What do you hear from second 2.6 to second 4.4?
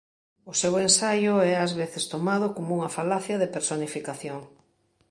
unha falacia de personificación.